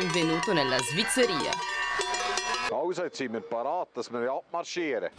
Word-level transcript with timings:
Benvenuto 0.00 0.54
nella 0.54 0.78
wir 4.22 4.30
abmarschieren. 4.30 5.10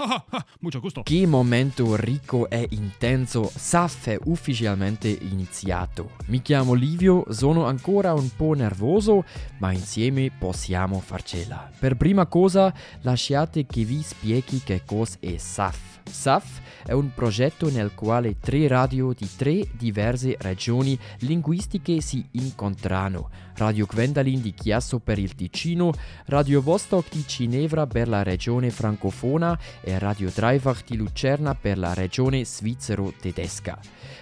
Mucho 0.61 0.79
gusto. 0.79 1.03
Che 1.03 1.27
momento 1.27 1.95
ricco 1.95 2.49
e 2.49 2.65
intenso, 2.71 3.47
SAF 3.53 4.07
è 4.07 4.17
ufficialmente 4.23 5.07
iniziato. 5.07 6.13
Mi 6.29 6.41
chiamo 6.41 6.73
Livio, 6.73 7.25
sono 7.29 7.65
ancora 7.65 8.13
un 8.13 8.27
po' 8.35 8.53
nervoso, 8.53 9.23
ma 9.59 9.71
insieme 9.71 10.31
possiamo 10.31 10.99
farcela. 10.99 11.69
Per 11.77 11.95
prima 11.95 12.25
cosa, 12.25 12.73
lasciate 13.01 13.67
che 13.67 13.83
vi 13.83 14.01
spieghi 14.01 14.63
che 14.63 14.81
cosa 14.83 15.17
è 15.19 15.37
SAF. 15.37 15.99
SAF 16.09 16.59
è 16.85 16.93
un 16.93 17.13
progetto 17.13 17.69
nel 17.69 17.93
quale 17.93 18.39
tre 18.39 18.67
radio 18.67 19.13
di 19.13 19.29
tre 19.35 19.63
diverse 19.73 20.35
regioni 20.39 20.97
linguistiche 21.19 22.01
si 22.01 22.25
incontrano. 22.31 23.29
Radio 23.61 23.85
Gwendalin 23.85 24.41
di 24.41 24.55
Chiasso 24.55 24.97
per 24.97 25.19
il 25.19 25.35
Ticino, 25.35 25.93
Radio 26.25 26.63
Vostok 26.63 27.09
di 27.11 27.23
Ginevra 27.27 27.85
per 27.85 28.07
la 28.07 28.23
regione 28.23 28.71
francofona 28.71 29.55
e 29.81 29.99
Radio 29.99 30.31
Dreifach 30.33 30.83
di 30.83 30.97
Lucerna 30.97 31.53
per 31.53 31.77
la 31.77 31.93
regione 31.93 32.43
svizzero-tedesca. 32.43 33.77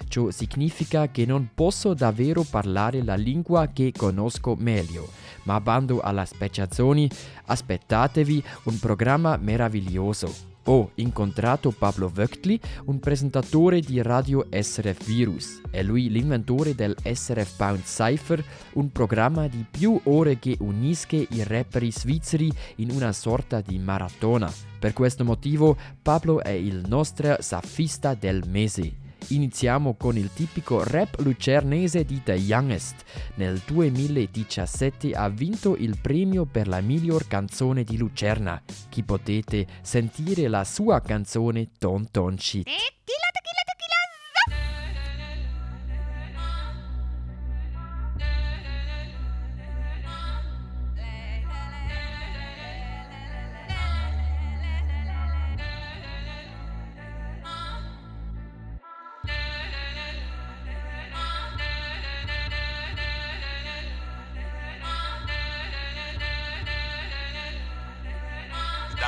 Ciò 0.10 0.30
significa 0.30 1.08
che 1.08 1.26
non 1.26 1.52
posso 1.56 1.94
davvero 1.94 2.44
parlare 2.44 3.02
la 3.02 3.16
lingua 3.16 3.68
che 3.68 3.94
conosco 3.96 4.58
meglio, 4.60 5.10
ma 5.44 5.62
bando 5.62 6.02
alle 6.02 6.26
speciazioni, 6.26 7.10
aspettatevi 7.46 8.44
un 8.64 8.78
programma 8.78 9.38
meraviglioso. 9.38 10.48
Ho 10.70 10.92
incontrato 10.96 11.72
Pablo 11.72 12.10
Vöctli, 12.10 12.60
un 12.86 13.00
presentatore 13.00 13.80
di 13.80 14.04
radio 14.04 14.46
SRF 14.52 15.04
Virus. 15.04 15.62
È 15.72 15.82
lui 15.82 16.12
l'inventore 16.12 16.76
del 16.76 16.96
SRF 17.02 17.56
Pound 17.56 17.82
Cypher, 17.82 18.44
un 18.74 18.92
programma 18.92 19.48
di 19.48 19.66
più 19.68 20.00
ore 20.04 20.38
che 20.38 20.56
unisce 20.60 21.26
i 21.28 21.44
rapperi 21.44 21.92
svizzeri 21.92 22.52
in 22.76 22.92
una 22.92 23.12
sorta 23.14 23.62
di 23.62 23.80
maratona. 23.80 24.54
Per 24.78 24.94
questo 24.94 25.26
motivo 25.26 25.76
Pablo 26.04 26.40
è 26.44 26.50
il 26.50 26.84
nostro 26.88 27.38
safista 27.40 28.14
del 28.14 28.44
mese. 28.48 29.09
Iniziamo 29.28 29.96
con 29.96 30.18
il 30.18 30.32
tipico 30.34 30.84
rap 30.84 31.20
lucernese 31.20 32.04
di 32.04 32.22
The 32.24 32.34
Youngest. 32.34 33.04
Nel 33.36 33.62
2017 33.66 35.12
ha 35.12 35.30
vinto 35.30 35.76
il 35.76 35.98
premio 36.02 36.46
per 36.46 36.68
la 36.68 36.82
miglior 36.82 37.28
canzone 37.28 37.84
di 37.84 37.98
Lucerna. 37.98 38.62
Chi 38.90 39.04
potete 39.04 39.68
sentire 39.82 40.48
la 40.48 40.64
sua 40.64 41.02
canzone 41.02 41.70
Ton 41.78 42.10
Ton 42.10 42.38
Shit. 42.38 42.68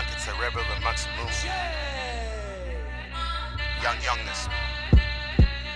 Duncan 0.01 0.19
to 0.25 0.41
Rebel 0.41 0.61
and 0.73 0.83
Maximum. 0.83 1.27
Young 3.83 3.97
Youngness. 4.01 4.49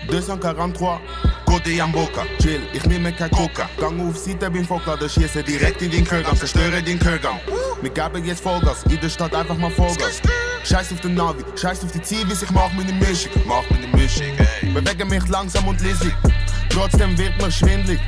243, 0.07 0.99
Code 1.45 1.75
Yamboka, 1.75 2.25
chill, 2.39 2.61
ich 2.73 2.85
nehme 2.85 3.13
kein 3.13 3.29
Coca. 3.29 3.69
Gang 3.79 3.99
auf 4.07 4.17
Seite, 4.17 4.49
bin 4.49 4.65
Vorlader, 4.65 5.09
schieße 5.09 5.43
direkt 5.43 5.81
in 5.81 5.91
den 5.91 6.05
Körgang, 6.05 6.35
zerstöre 6.35 6.81
den 6.81 6.97
Körgang. 6.97 7.39
Wir 7.81 7.89
geben 7.91 8.23
jetzt 8.25 8.41
Vollgas, 8.41 8.83
in 8.83 8.99
der 8.99 9.09
Stadt 9.09 9.35
einfach 9.35 9.57
mal 9.57 9.71
Vollgas. 9.71 10.21
Scheiß 10.63 10.93
auf 10.93 11.01
den 11.01 11.13
Navi, 11.15 11.43
scheiß 11.55 11.83
auf 11.83 11.91
die 11.91 12.01
Zivis, 12.01 12.41
ich 12.41 12.51
mach 12.51 12.71
meine 12.73 12.93
Mischung, 12.93 13.31
mach 13.45 13.69
meine 13.69 13.87
Mischung, 13.87 14.35
ey. 14.37 14.71
Bewege 14.71 15.05
mich 15.05 15.27
langsam 15.27 15.67
und 15.67 15.79
lisig, 15.81 16.15
trotzdem 16.69 17.15
wird 17.17 17.39
mir 17.39 17.51
schwindlig. 17.51 17.99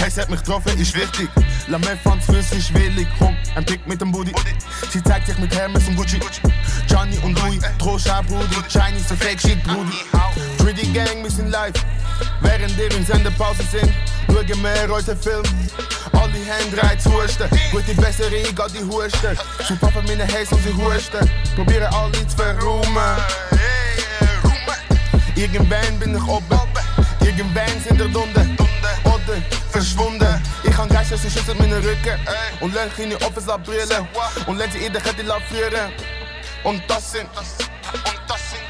Hey, 0.00 0.10
sie 0.10 0.20
hat 0.20 0.30
mich 0.30 0.40
getroffen, 0.40 0.78
ist 0.78 0.94
wichtig. 0.94 1.28
La 1.66 1.78
Fans 1.78 2.24
Füße 2.26 2.54
ist 2.56 2.72
willig, 2.72 3.08
komm, 3.18 3.36
ein 3.58 3.64
Pick 3.64 3.84
mit 3.88 4.00
dem 4.00 4.12
Booty. 4.12 4.32
Sie 4.90 5.02
zeigt 5.02 5.26
sich 5.26 5.36
mit 5.38 5.54
Hermes 5.54 5.86
und 5.88 5.96
Gucci. 5.96 6.20
Johnny 6.88 7.18
und 7.24 7.36
Louis, 7.42 7.60
Troscha, 7.78 8.22
Brudi, 8.22 8.56
Chinese, 8.68 9.16
Fake 9.16 9.40
Shit, 9.40 9.62
Brudi. 9.64 10.04
Pretty 10.58 10.86
Gang, 10.92 11.24
wir 11.24 11.30
sind 11.30 11.50
live. 11.50 11.74
Während 12.40 12.78
ihr 12.78 12.96
in 12.96 13.04
Sendepause 13.04 13.64
sind, 13.64 13.92
schauen 14.28 14.62
wir 14.62 14.88
heute 14.88 15.16
Film. 15.16 15.42
Alle 16.12 16.32
Hände 16.32 16.82
rein 16.82 16.98
zu 17.00 17.12
husten. 17.12 17.48
Gute 17.72 17.94
Besserung, 17.94 18.58
all 18.58 18.70
die 18.70 18.84
Husten. 18.84 19.36
Zu 19.66 19.76
Papa 19.76 20.02
meine 20.06 20.24
Häs 20.24 20.52
und 20.52 20.62
sie 20.62 20.72
husten. 20.72 21.28
Probieren 21.56 21.92
alle 21.92 22.26
zu 22.28 22.36
verräumen. 22.36 23.16
Irgendwann 25.34 25.98
bin 25.98 26.16
ich 26.16 26.28
oben. 26.28 26.60
Irgendwann 27.20 27.80
sind 27.84 27.98
wir 27.98 28.06
unten. 28.06 28.57
Ich 31.18 31.24
Geister, 31.24 31.30
sie 31.30 31.38
schützen 31.38 31.58
meine 31.58 31.76
Rücken. 31.76 32.18
Und 32.60 32.74
lerne 32.74 32.90
kleine 32.90 33.16
Offers 33.16 33.48
abbrillen. 33.48 34.06
Und 34.46 34.56
lerne 34.56 34.72
sie 34.72 34.86
in 34.86 34.92
der 34.92 35.02
Kette 35.02 35.24
führen. 35.48 35.92
Und 36.62 36.82
das 36.86 37.12
sind, 37.12 37.28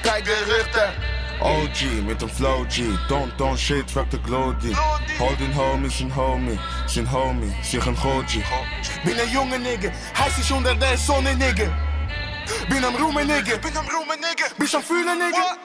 keine 0.02 0.22
Gerüchte. 0.22 0.92
OG 1.40 2.04
mit 2.04 2.20
dem 2.20 2.28
Flow 2.28 2.64
G, 2.68 2.82
don't 3.08 3.30
don't 3.38 3.56
shit, 3.56 3.88
fuck 3.90 4.06
the 4.10 4.18
Glody. 4.18 4.74
Holding 5.18 5.54
homie, 5.54 5.90
zijn 5.90 6.10
homie, 6.10 6.58
zijn 6.86 7.06
homie, 7.06 7.54
zich 7.62 7.86
een 7.86 7.96
Goji. 7.96 8.44
Bin 9.04 9.18
een 9.18 9.30
jonge 9.30 9.58
nigger, 9.58 9.92
hij 10.12 10.30
is 10.40 10.50
onder 10.50 10.78
de 10.78 10.96
zonne 10.96 11.34
nigger. 11.34 11.70
Bin 12.68 12.84
am 12.84 12.96
Rume 12.96 13.24
nigger, 13.24 13.58
bin 13.60 13.76
am 13.76 13.86
Rume 13.88 14.16
nigger, 14.20 14.50
bin 14.56 14.68
am 14.74 14.82
Fühlen 14.82 15.18
nigger. 15.18 15.56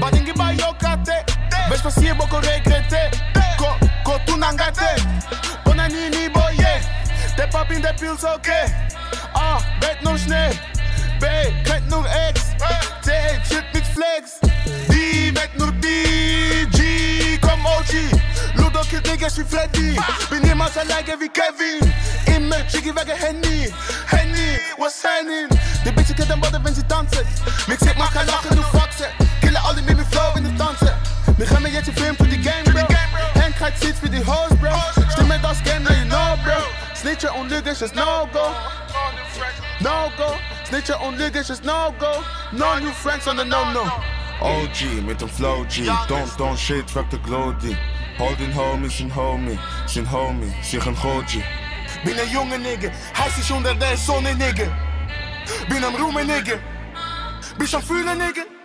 Badingi 0.00 0.32
ba 0.32 0.52
yokate, 0.52 1.24
ves 1.68 1.80
passier 1.80 2.16
boko 2.16 2.36
regrete. 2.36 3.39
ko 3.60 3.70
kotuna 4.04 4.52
ngai 4.52 4.72
te 4.72 4.90
mpona 5.60 5.88
nini 5.88 6.28
boye. 6.28 6.74
Te 7.36 7.46
papin 7.52 7.82
de 7.82 7.92
pils 8.00 8.24
oke 8.24 8.60
a 9.36 9.40
ah, 9.40 9.60
bet 9.80 10.00
nog 10.02 10.18
snee 10.18 10.50
b 11.20 11.24
krijt 11.64 11.86
nog 11.88 12.06
x 12.34 12.40
t 13.04 13.08
shit 13.48 13.64
niet 13.72 13.88
flex. 13.94 14.22
D 14.88 14.94
met 15.32 15.50
nog 15.56 15.72
dj 15.80 17.38
kom 17.40 17.66
og 17.66 17.92
ludo 18.54 18.80
kill 18.90 19.00
niggas 19.10 19.36
wie 19.36 19.44
freddy. 19.44 19.96
Bin 20.30 20.50
immer 20.50 20.70
so 20.74 20.80
like 20.80 21.16
wie 21.18 21.30
kevin. 21.30 21.92
Immer 22.34 22.64
chickie 22.68 22.92
wegen 22.92 23.18
henny. 23.18 23.72
Henny 24.06 24.60
was 24.78 25.00
signing 25.00 25.60
die 25.84 25.92
bitch 25.92 26.14
kent 26.14 26.28
hem 26.28 26.40
wat 26.40 26.60
wenn 26.62 26.74
sie 26.74 26.86
dansen 26.86 27.26
mix 27.66 27.82
ik 27.82 27.96
maar 27.96 28.10
haar 28.14 28.24
lachen 28.24 28.56
du 28.56 28.62
faxen. 28.62 29.10
ze 29.18 29.26
killen 29.40 29.60
alle 29.62 29.82
met 29.82 29.94
mijn 29.96 30.06
flow 30.10 30.36
in 30.36 30.42
de 30.42 30.54
dansen 30.54 30.94
nu 31.36 31.46
gaan 31.46 31.62
we 31.62 31.70
je 31.70 31.82
filmen. 31.94 32.19
Hat 33.70 33.78
Seats 33.78 34.00
für 34.00 34.08
die 34.08 34.24
Hoes, 34.26 34.50
Bro. 34.60 34.74
Stimme 35.12 35.38
das 35.40 35.62
Game, 35.62 35.84
now 35.84 35.90
you 35.90 36.04
know, 36.06 36.36
Bro. 36.42 36.60
Snitcher 36.94 37.32
und 37.36 37.52
ist 37.52 37.94
no 37.94 38.26
go. 38.32 38.50
No 39.80 40.10
go. 40.16 40.36
Snitcher 40.64 41.00
und 41.00 41.20
ist 41.20 41.64
no 41.64 41.94
go. 41.98 42.22
No 42.50 42.80
new 42.80 42.90
friends 42.90 43.28
on 43.28 43.36
the 43.36 43.44
no 43.44 43.72
no. 43.72 43.84
OG 44.40 45.04
mit 45.06 45.20
dem 45.20 45.28
Flow 45.28 45.64
G, 45.68 45.84
don't 46.08 46.36
don't 46.36 46.56
shit, 46.56 46.90
fuck 46.90 47.08
the 47.10 47.18
Glody. 47.18 47.76
Holding 48.18 48.52
homie, 48.52 48.90
zijn 48.90 49.10
homie, 49.10 49.58
zijn 49.86 50.06
homie, 50.06 50.56
zich 50.62 50.86
een 50.86 50.96
Goji. 50.96 51.44
Bin 52.04 52.18
een 52.18 52.28
jonge 52.28 52.58
nigger, 52.58 52.90
hij 53.12 53.28
is 53.38 53.50
onder 53.50 53.78
de 53.78 53.96
zonne 53.96 54.34
nigger. 54.34 54.72
Bin 55.68 55.84
am 55.84 55.94
Rume 55.94 56.24
nigger, 56.24 56.60
bin 57.56 57.68
am 57.74 57.82
Fühlen 57.82 58.18
nigger. 58.18 58.59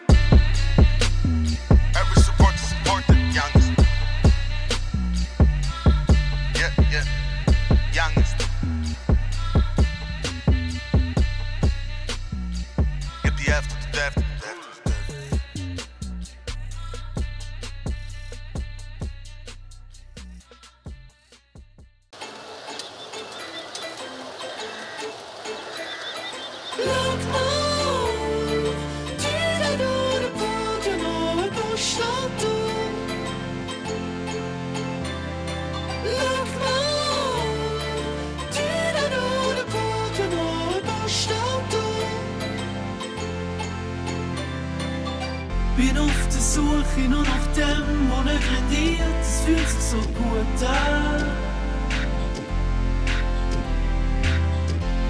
ich 46.98 47.10
nur 47.10 47.24
nach 47.24 47.48
dem 47.56 48.12
ohne 48.12 48.38
Kredit, 48.40 49.00
es 49.22 49.42
fühlt 49.42 49.70
sich 49.70 49.82
so 49.82 49.98
gut 49.98 50.70
an. 50.70 51.26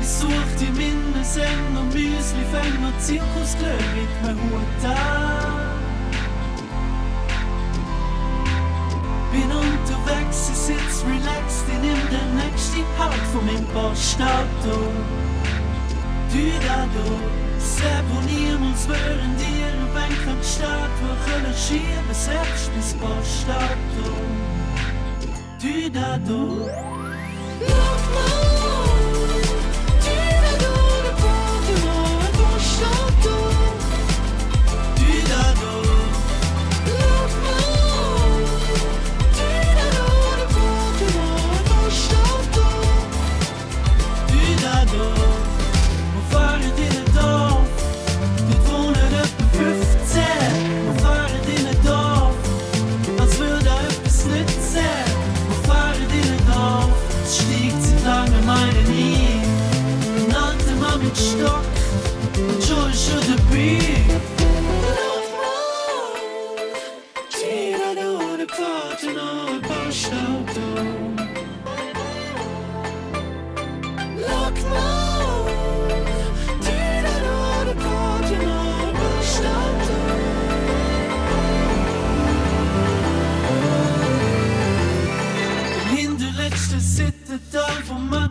Ich 0.02 0.08
such 0.08 0.30
die 0.60 0.72
Minnesend 0.72 1.78
und 1.78 1.94
Müsli, 1.94 2.44
fäng 2.52 2.82
noch 2.82 2.98
Zirkusglöck 3.00 3.86
mit 3.96 4.24
meinem 4.24 4.40
Hut 4.52 4.86
an. 4.86 5.76
Bin 9.32 9.52
unterwegs, 9.52 10.50
ich 10.50 10.58
sitz 10.58 11.04
relaxed, 11.06 11.66
ich 11.68 11.80
nimm 11.82 12.10
den 12.10 12.36
nächsten 12.36 12.84
Halt 12.98 13.28
von 13.34 13.46
meinem 13.46 13.66
Postauto. 13.68 14.92
Du 16.32 16.52
da, 16.68 16.86
du, 16.94 17.36
Sepp 17.60 18.06
und 18.18 18.30
ihm 18.30 18.62
und 18.62 18.76
schwören 18.78 19.36
dir 19.38 19.85
Sachen 20.26 20.44
stark, 20.44 20.90
wir 21.02 21.34
können 21.34 21.54
schieben, 21.54 22.12
selbst 22.12 22.74
bis 22.74 22.94
Bosch 22.96 23.42
stark, 23.44 23.78
du, 23.96 25.68
du 25.68 25.92
da, 25.92 26.18
du. 26.18 27.05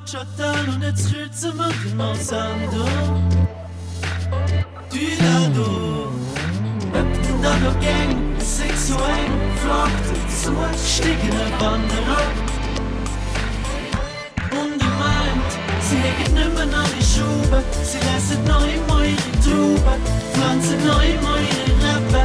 çatal 0.05 0.69
und 0.69 0.83
jetzt 0.83 1.09
stürzt 1.09 1.55
man 1.55 1.73
den 1.85 1.97
Monsando. 1.97 2.85
Dynado, 4.93 6.12
öppnen 6.93 7.43
dann 7.43 7.67
auf 7.67 7.75
Gang, 7.81 8.37
es 8.39 8.61
ist 8.61 8.89
so 8.89 8.95
eng, 8.95 9.35
flockt 9.62 10.06
zu 10.43 10.51
ein 10.51 10.79
stiegender 10.87 11.51
Wanderer. 11.59 12.27
Und 14.53 14.81
die 14.81 14.93
meint, 15.01 15.53
sie 15.81 15.97
hegt 15.97 16.33
nimmer 16.35 16.77
an 16.77 16.91
die 16.99 17.05
Schube, 17.05 17.62
sie 17.83 17.99
lässt 17.99 18.39
neu 18.47 18.69
in 18.77 18.87
meine 18.87 19.17
Trube, 19.43 19.95
pflanzt 20.33 20.73
neu 20.85 21.05
in 21.12 21.23
meine 21.23 21.65
Rippe. 21.83 22.25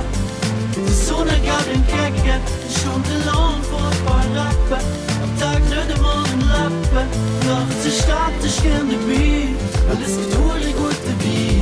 Die 0.76 1.06
Sonne 1.06 1.40
gab 1.46 1.64
den 1.66 1.86
Kecke, 1.88 2.40
stundenlang 2.70 3.62
vor 3.70 3.99
rappen. 4.36 4.84
Am 5.24 5.32
Tag 5.40 5.62
nur 5.70 5.86
der 5.92 6.00
Mund 6.02 6.44
lappen. 6.48 7.08
Nachts 7.48 7.86
ist 7.86 8.02
statisch 8.04 8.60
in 8.64 8.90
der 8.90 8.98
Beat. 9.08 9.60
Alles 9.90 10.16
geduldig 10.18 10.76
und 10.76 11.00
der 11.08 11.18
Beat. 11.24 11.59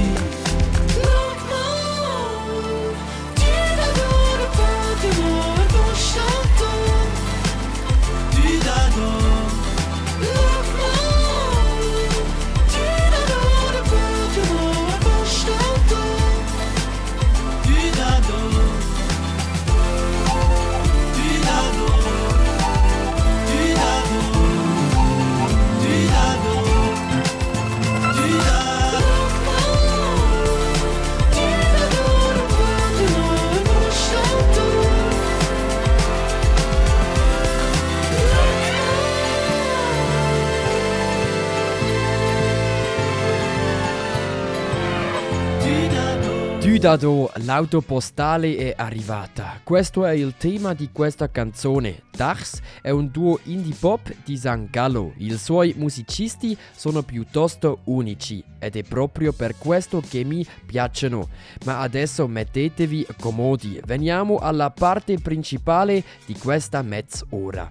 Do. 46.87 46.97
Dudado, 46.97 47.31
l'auto 47.43 47.81
postale 47.81 48.55
è 48.55 48.73
arrivata. 48.77 49.59
Questo 49.61 50.05
è 50.05 50.13
il 50.13 50.35
tema 50.37 50.73
di 50.73 50.89
questa 50.93 51.29
canzone. 51.29 52.03
Dax 52.15 52.61
è 52.81 52.91
un 52.91 53.11
duo 53.11 53.39
indie 53.43 53.75
pop 53.77 54.09
di 54.23 54.37
San 54.37 54.69
Gallo. 54.71 55.11
I 55.17 55.37
suoi 55.37 55.73
musicisti 55.75 56.57
sono 56.73 57.03
piuttosto 57.03 57.79
unici 57.85 58.41
ed 58.57 58.77
è 58.77 58.83
proprio 58.83 59.33
per 59.33 59.57
questo 59.57 60.01
che 60.01 60.23
mi 60.23 60.45
piacciono. 60.65 61.27
Ma 61.65 61.79
adesso 61.79 62.25
mettetevi 62.25 63.05
comodi. 63.19 63.81
Veniamo 63.85 64.37
alla 64.37 64.71
parte 64.71 65.19
principale 65.19 66.01
di 66.25 66.37
questa 66.37 66.81
mezz'ora. 66.83 67.69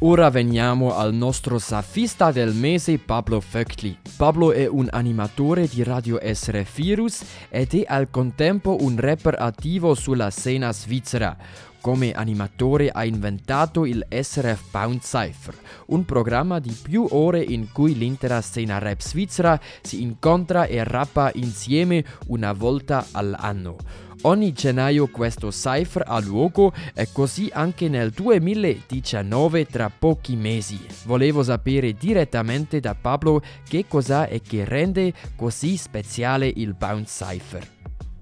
Ora 0.00 0.30
veniamo 0.30 0.94
al 0.94 1.12
nostro 1.12 1.58
safista 1.58 2.30
del 2.30 2.54
mese 2.54 2.98
Pablo 2.98 3.40
Föckli. 3.40 3.98
Pablo 4.16 4.52
è 4.52 4.64
un 4.68 4.86
animatore 4.92 5.66
di 5.66 5.82
Radio 5.82 6.20
SRF 6.22 6.76
Virus 6.76 7.24
ed 7.48 7.74
è 7.74 7.82
al 7.84 8.08
contempo 8.08 8.76
un 8.78 8.94
rapper 8.96 9.34
attivo 9.40 9.96
sulla 9.96 10.30
scena 10.30 10.72
svizzera. 10.72 11.36
Come 11.80 12.12
animatore 12.12 12.90
ha 12.90 13.04
inventato 13.04 13.84
il 13.86 14.06
SRF 14.08 14.70
Pound 14.70 15.00
Cypher, 15.00 15.54
un 15.86 16.04
programma 16.04 16.60
di 16.60 16.76
più 16.80 17.04
ore 17.10 17.42
in 17.42 17.72
cui 17.72 17.98
l'intera 17.98 18.40
scena 18.40 18.78
rap 18.78 19.00
svizzera 19.00 19.58
si 19.82 20.00
incontra 20.00 20.66
e 20.66 20.84
rappa 20.84 21.32
insieme 21.34 22.04
una 22.26 22.52
volta 22.52 23.04
all'anno. 23.10 24.06
Ogni 24.22 24.52
gennaio 24.52 25.06
questo 25.06 25.52
cipher 25.52 26.02
ha 26.04 26.18
luogo 26.18 26.72
e 26.92 27.08
così 27.12 27.48
anche 27.52 27.88
nel 27.88 28.10
2019 28.10 29.66
tra 29.66 29.90
pochi 29.90 30.34
mesi. 30.34 30.78
Volevo 31.04 31.44
sapere 31.44 31.92
direttamente 31.92 32.80
da 32.80 32.96
Pablo 32.96 33.40
che 33.68 33.86
cosa 33.86 34.26
e 34.26 34.40
che 34.42 34.64
rende 34.64 35.12
così 35.36 35.76
speciale 35.76 36.52
il 36.52 36.74
Bounce 36.74 37.24
Cipher. 37.24 37.66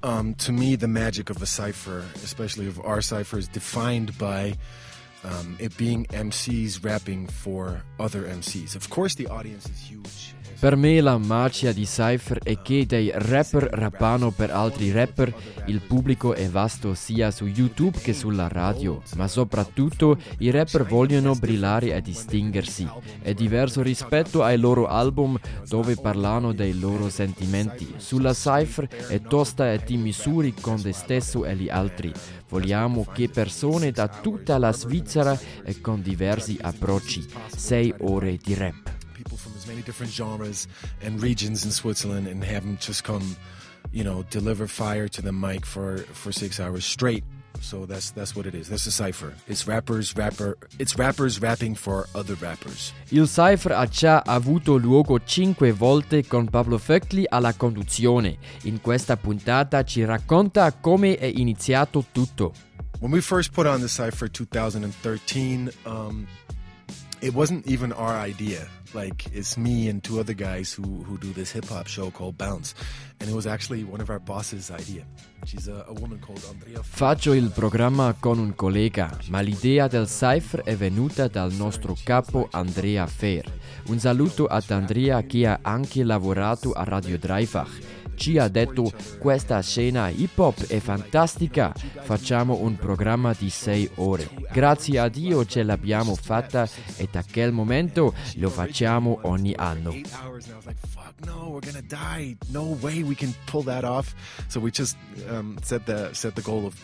Um, 0.03 0.35
to 0.35 0.53
me, 0.53 0.77
the 0.77 0.87
magic 0.87 1.31
of 1.31 1.41
a 1.41 1.47
cipher, 1.47 2.05
especially 2.23 2.69
of 2.69 2.79
our 2.85 3.03
cipher, 3.03 3.39
is 3.39 3.49
defined 3.49 4.17
by 4.19 4.55
um, 5.25 5.57
it 5.59 5.75
being 5.79 6.07
MCs 6.13 6.85
rapping 6.85 7.27
for 7.27 7.83
other 7.99 8.25
MCs. 8.25 8.77
Of 8.77 8.91
course, 8.91 9.17
the 9.17 9.27
audience 9.29 9.67
is 9.69 9.81
huge. 9.81 10.36
Per 10.59 10.75
me 10.75 11.03
la 11.03 11.19
magia 11.19 11.71
di 11.71 11.85
Cypher 11.85 12.39
è 12.43 12.63
che 12.63 12.87
dei 12.87 13.13
rapper 13.15 13.69
rappano 13.73 14.31
per 14.31 14.51
altri 14.51 14.91
rapper, 14.91 15.33
il 15.67 15.83
pubblico 15.83 16.33
è 16.33 16.49
vasto 16.49 16.95
sia 16.95 17.31
su 17.31 17.45
YouTube 17.45 17.99
che 17.99 18.15
sulla 18.15 18.49
radio, 18.49 19.03
ma 19.17 19.29
soprattutto 19.29 20.17
i 20.39 20.51
rapper 20.51 20.85
vogliono 20.87 21.35
brillare 21.35 21.95
e 21.95 22.01
distinguersi. 22.01 22.89
È 23.21 23.35
diverso 23.35 23.83
rispetto 23.83 24.43
ai 24.43 24.57
loro 24.57 24.87
album 24.87 25.39
dove 25.69 25.95
parlano 25.97 26.53
dei 26.53 26.79
loro 26.79 27.11
sentimenti. 27.11 27.95
Sulla 27.99 28.33
Cypher 28.33 28.89
è 29.09 29.21
tosta 29.21 29.71
e 29.71 29.85
ti 29.85 29.99
misuri 29.99 30.55
con 30.59 30.81
te 30.81 30.93
stesso 30.93 31.45
e 31.45 31.55
gli 31.55 31.69
altri. 31.69 32.11
Vogliamo 32.49 33.07
che 33.13 33.29
persone 33.29 33.91
da 33.91 34.09
tutta 34.09 34.57
la 34.57 34.73
Svizzera 34.73 35.39
e 35.65 35.83
con 35.83 36.01
diversi 36.01 36.57
approcci. 36.59 37.27
Sei 37.55 37.93
ore 37.99 38.39
di 38.43 38.55
rap. 38.55 38.95
People 39.67 39.83
from 39.83 39.83
as 39.83 39.83
many 39.83 39.83
different 39.83 40.13
genres 40.13 40.69
and 41.03 41.23
regions 41.23 41.65
in 41.65 41.71
Switzerland 41.71 42.29
and 42.29 42.45
have 42.45 42.63
them 42.63 42.77
just 42.79 43.05
come, 43.05 43.37
you 43.93 44.05
know, 44.05 44.25
deliver 44.31 44.67
fire 44.67 45.09
to 45.09 45.23
the 45.23 45.33
mic 45.33 45.67
for, 45.67 45.99
for 46.13 46.33
six 46.33 46.61
hours 46.61 46.85
straight. 46.85 47.25
So 47.61 47.87
that's 47.87 48.13
that's 48.13 48.37
what 48.37 48.47
it 48.47 48.55
is. 48.55 48.69
That's 48.69 48.87
a 48.87 48.91
cipher. 48.91 49.33
It's 49.49 49.67
rappers, 49.67 50.15
rapper. 50.15 50.59
It's 50.79 50.99
rappers 50.99 51.41
rapping 51.41 51.75
for 51.75 52.07
other 52.15 52.37
rappers. 52.39 52.93
Il 53.11 53.27
Cypher 53.27 53.73
ha 53.73 53.87
già 53.87 54.23
avuto 54.23 54.77
luogo 54.77 55.19
cinque 55.25 55.73
volte 55.73 56.27
con 56.27 56.49
Pablo 56.51 56.77
Föckli 56.77 57.25
alla 57.27 57.55
conduzione. 57.55 58.37
In 58.65 58.83
questa 58.83 59.17
puntata 59.17 59.85
ci 59.85 60.05
racconta 60.05 60.71
come 60.73 61.17
è 61.17 61.25
iniziato 61.25 62.05
tutto. 62.13 62.53
When 63.01 63.11
we 63.11 63.23
first 63.23 63.53
put 63.53 63.67
on 63.67 63.81
the 63.81 63.89
cipher 63.89 64.29
2013, 64.29 65.71
um, 65.87 66.27
it 67.23 67.33
wasn't 67.33 67.67
even 67.67 67.93
our 67.93 68.15
idea. 68.15 68.69
Like 68.95 69.27
it's 69.33 69.57
me 69.57 69.89
and 69.89 70.03
two 70.03 70.19
other 70.19 70.35
guys 70.35 70.73
who 70.73 71.03
who 71.05 71.19
do 71.19 71.33
this 71.33 71.53
hip 71.53 71.67
hop 71.69 71.87
show 71.87 72.11
called 72.11 72.37
Bounce, 72.37 72.75
and 73.21 73.29
it 73.29 73.35
was 73.35 73.47
actually 73.47 73.85
one 73.85 74.01
of 74.01 74.11
our 74.11 74.21
bosses' 74.21 74.71
idea. 74.71 75.05
She's 75.45 75.69
a, 75.69 75.85
a 75.89 75.93
woman 75.93 76.19
called 76.21 76.43
Andrea. 76.49 76.83
Faccio 76.83 77.33
il 77.33 77.51
programma 77.51 78.15
con 78.19 78.39
un 78.39 78.55
collega, 78.55 79.17
ma 79.29 79.41
l'idea 79.41 79.89
del 79.89 80.07
cipher 80.07 80.63
è 80.63 80.77
venuta 80.77 81.29
dal 81.29 81.53
nostro 81.53 81.97
capo 82.03 82.49
Andrea 82.51 83.07
Fer. 83.07 83.53
Un 83.89 83.99
saluto 83.99 84.47
ad 84.47 84.71
Andrea 84.71 85.23
che 85.23 85.47
ha 85.47 85.59
anche 85.63 86.03
lavorato 86.03 86.73
a 86.73 86.85
Radio 86.85 87.19
Dreifach. 87.19 87.96
Ci 88.17 88.39
ha 88.39 88.49
detto 88.49 88.91
questa 89.19 89.61
scena 89.61 90.09
hip 90.09 90.39
hop 90.39 90.67
è 90.67 90.79
fantastica, 90.81 91.73
facciamo 92.01 92.59
un 92.63 92.75
programma 92.77 93.35
di 93.39 93.51
sei 93.51 93.89
ore. 93.97 94.29
Grazie 94.51 94.99
a 94.99 95.09
Dio 95.09 95.45
ce 95.45 95.63
l'abbiamo 95.63 96.15
fatta 96.17 96.69
e 96.97 97.09
da 97.11 97.23
quel 97.31 97.53
momento 97.53 98.15
lo 98.37 98.49
facciamo 98.49 99.19
ogni 99.23 99.55
anno. 99.55 99.95
Eight 101.23 101.29
hours, 101.29 101.29
and 101.29 101.31
I 101.31 101.33
was 101.33 101.33
like, 101.33 101.33
"Fuck 101.33 101.35
no, 101.35 101.51
we're 101.51 101.61
gonna 101.61 101.83
die. 101.83 102.37
No 102.53 102.77
way 102.83 103.03
we 103.03 103.15
can 103.15 103.35
pull 103.47 103.63
that 103.65 103.85
off." 103.85 104.15
So 104.49 104.61
we 104.61 104.71
just 104.71 104.97
um, 105.31 105.57
set 105.63 105.87
the 105.87 106.11
set 106.13 106.35
the 106.35 106.43
goal 106.43 106.67
of 106.67 106.75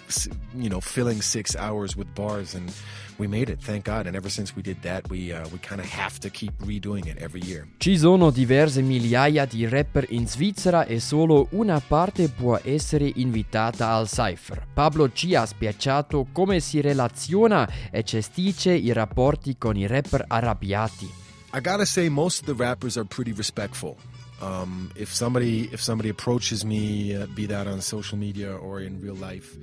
you 0.54 0.68
know 0.68 0.80
filling 0.80 1.22
six 1.22 1.56
hours 1.56 1.96
with 1.96 2.08
bars, 2.14 2.54
and 2.54 2.72
we 3.18 3.26
made 3.26 3.50
it. 3.50 3.60
Thank 3.60 3.84
God. 3.84 4.06
And 4.06 4.16
ever 4.16 4.30
since 4.30 4.54
we 4.54 4.62
did 4.62 4.80
that, 4.82 5.08
we 5.10 5.32
uh, 5.32 5.46
we 5.50 5.58
kind 5.58 5.80
of 5.80 5.86
have 5.86 6.18
to 6.20 6.30
keep 6.30 6.52
redoing 6.64 7.06
it 7.06 7.18
every 7.20 7.42
year. 7.44 7.66
Ci 7.78 7.98
sono 7.98 8.30
diverse 8.30 8.80
migliaia 8.82 9.44
di 9.46 9.66
rapper 9.68 10.06
in 10.10 10.26
Svizzera 10.26 10.86
e 10.86 11.00
solo 11.00 11.48
una 11.50 11.80
parte 11.80 12.28
può 12.28 12.58
essere 12.62 13.10
invitata 13.16 13.90
al 13.90 14.08
Cypher. 14.08 14.66
Pablo 14.72 15.12
ci 15.12 15.34
ha 15.34 15.44
spiegato 15.46 16.26
come 16.32 16.60
si 16.60 16.80
relaziona 16.80 17.68
e 17.90 18.02
gestisce 18.02 18.72
i 18.72 18.92
rapporti 18.92 19.56
con 19.58 19.76
i 19.76 19.86
rapper 19.86 20.24
arrabbiati. 20.26 21.20
I 21.54 21.60
gotta 21.60 21.84
say, 21.84 22.08
most 22.08 22.40
of 22.40 22.46
the 22.46 22.54
rappers 22.54 22.96
are 22.96 23.04
pretty 23.04 23.32
respectful. 23.32 23.96
Um, 24.42 24.90
if 24.96 25.14
somebody 25.14 25.68
if 25.72 25.80
somebody 25.80 26.08
approaches 26.08 26.64
me, 26.64 27.14
uh, 27.14 27.26
be 27.26 27.46
that 27.46 27.66
on 27.68 27.80
social 27.80 28.18
media 28.18 28.54
or 28.54 28.80
in 28.80 29.00
real 29.00 29.14
life, 29.14 29.56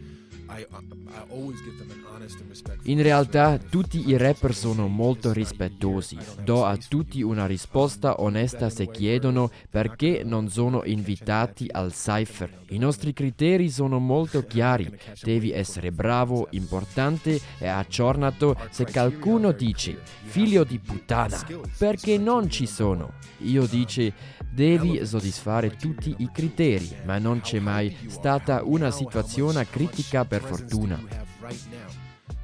In 2.83 3.01
realtà 3.03 3.57
tutti 3.57 4.09
i 4.09 4.17
rapper 4.17 4.55
sono 4.55 4.87
molto 4.87 5.31
rispettosi. 5.31 6.17
Do 6.43 6.65
a 6.65 6.75
tutti 6.75 7.21
una 7.21 7.45
risposta 7.45 8.21
onesta 8.21 8.69
se 8.69 8.89
chiedono 8.89 9.51
perché 9.69 10.23
non 10.25 10.49
sono 10.49 10.83
invitati 10.85 11.67
al 11.69 11.91
Cypher. 11.93 12.63
I 12.69 12.77
nostri 12.79 13.13
criteri 13.13 13.69
sono 13.69 13.99
molto 13.99 14.43
chiari. 14.43 14.91
Devi 15.21 15.51
essere 15.51 15.91
bravo, 15.91 16.47
importante 16.51 17.39
e 17.59 17.67
aggiornato 17.67 18.57
se 18.71 18.85
qualcuno 18.85 19.51
dice 19.51 19.99
figlio 20.23 20.63
di 20.63 20.79
puttana, 20.79 21.39
perché 21.77 22.17
non 22.17 22.49
ci 22.49 22.65
sono? 22.65 23.13
Io 23.39 23.65
dice 23.65 24.13
devi 24.51 25.05
soddisfare 25.05 25.75
tutti 25.75 26.13
i 26.17 26.29
criteri, 26.31 26.89
ma 27.05 27.17
non 27.17 27.41
c'è 27.41 27.59
mai 27.59 27.95
stata 28.07 28.61
una 28.63 28.91
situazione 28.91 29.67
critica 29.69 30.25
per 30.25 30.38
fortuna. 30.41 30.99
right 31.41 31.63
now. 31.71 31.87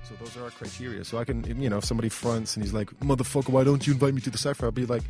So 0.07 0.15
those 0.19 0.37
are 0.37 0.43
our 0.43 0.51
criteria. 0.51 1.03
So 1.03 1.17
I 1.17 1.25
can, 1.25 1.43
you 1.61 1.69
know, 1.69 1.77
if 1.77 1.85
somebody 1.85 2.09
fronts 2.09 2.55
and 2.55 2.63
he's 2.63 2.73
like, 2.73 2.89
"Motherfucker, 2.99 3.49
why 3.49 3.63
don't 3.63 3.85
you 3.85 3.93
invite 3.93 4.13
me 4.13 4.21
to 4.21 4.29
the 4.29 4.37
cipher?" 4.37 4.65
I'll 4.65 4.71
be 4.71 4.85
like, 4.85 5.03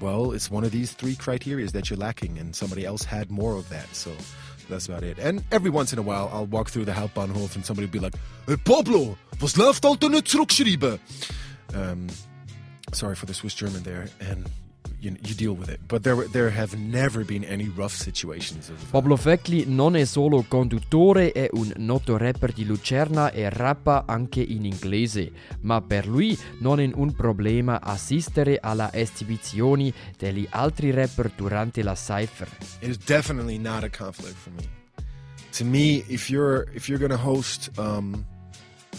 "Well, 0.00 0.32
it's 0.32 0.50
one 0.50 0.64
of 0.64 0.70
these 0.70 0.92
three 0.92 1.16
criteria 1.16 1.66
that 1.68 1.90
you're 1.90 1.98
lacking, 1.98 2.38
and 2.38 2.54
somebody 2.54 2.84
else 2.84 3.04
had 3.04 3.30
more 3.30 3.56
of 3.56 3.68
that." 3.70 3.94
So 3.94 4.12
that's 4.68 4.86
about 4.86 5.02
it. 5.02 5.18
And 5.18 5.42
every 5.50 5.70
once 5.70 5.92
in 5.92 5.98
a 5.98 6.02
while, 6.02 6.30
I'll 6.32 6.46
walk 6.46 6.70
through 6.70 6.84
the 6.84 6.92
Hauptbahnhof 6.92 7.54
and 7.56 7.64
somebody 7.64 7.86
will 7.86 7.92
be 7.92 8.00
like, 8.00 8.14
"Hey 8.46 8.56
Pablo, 8.56 9.16
was 9.40 9.56
läuft 9.56 9.82
nicht 10.10 10.28
zurückschreiben?" 10.28 10.98
Um, 11.74 12.06
sorry 12.92 13.14
for 13.14 13.26
the 13.26 13.34
Swiss 13.34 13.54
German 13.54 13.82
there, 13.82 14.08
and 14.20 14.46
you, 15.02 15.16
you 15.26 15.34
deal 15.34 15.54
with 15.56 15.68
it. 15.68 15.80
But 15.88 16.02
there 16.02 16.26
there 16.30 16.50
have 16.50 16.76
never 16.78 17.24
been 17.24 17.44
any 17.44 17.68
rough 17.74 17.94
situations. 17.94 18.70
Of, 18.70 18.90
Pablo 18.90 19.16
Fecli 19.16 19.64
non 19.66 19.96
è 19.96 20.04
solo 20.04 20.44
conduttore, 20.46 21.32
è 21.32 21.48
un 21.52 21.72
noto 21.76 22.16
rapper 22.16 22.52
di 22.52 22.64
Lucerna 22.64 23.30
e 23.32 23.48
rappa 23.50 24.04
anche 24.06 24.40
in 24.40 24.64
inglese, 24.64 25.30
ma 25.62 25.80
per 25.80 26.06
lui 26.06 26.38
non 26.60 26.80
è 26.80 26.88
un 26.94 27.12
problema 27.14 27.80
assistere 27.80 28.58
alla 28.60 28.92
esibizioni 28.92 29.92
degli 30.16 30.46
altri 30.50 30.90
rapper 30.90 31.32
durante 31.36 31.82
la 31.82 31.94
cypher. 31.94 32.48
it 32.80 32.88
is 32.88 32.96
definitely 32.98 33.58
not 33.58 33.82
a 33.84 33.88
conflict 33.90 34.36
for 34.36 34.50
me. 34.52 34.62
To 35.58 35.64
me, 35.64 36.02
if 36.08 36.30
you're 36.30 36.66
if 36.74 36.88
you're 36.88 36.98
gonna 36.98 37.20
host 37.22 37.70
um, 37.76 38.24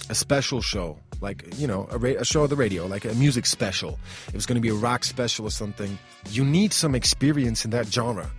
a 0.09 0.15
special 0.15 0.61
show, 0.61 0.97
like 1.21 1.45
you 1.57 1.67
know 1.67 1.87
a, 1.91 1.97
ra- 1.97 2.19
a 2.19 2.25
show 2.25 2.43
on 2.43 2.49
the 2.49 2.55
radio, 2.55 2.85
like 2.85 3.05
a 3.05 3.13
music 3.15 3.45
special, 3.45 3.99
if 4.27 4.35
it's 4.35 4.45
gonna 4.45 4.59
be 4.59 4.69
a 4.69 4.73
rock 4.73 5.03
special 5.03 5.47
or 5.47 5.51
something, 5.51 5.97
you 6.29 6.43
need 6.43 6.73
some 6.73 6.95
experience 6.95 7.65
in 7.65 7.71
that 7.71 7.87
genre. 7.87 8.29